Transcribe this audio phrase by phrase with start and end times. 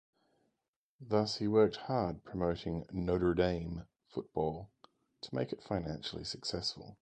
[0.99, 4.71] Thus he worked hard promoting Notre Dame football
[5.21, 6.89] to make it financially successful.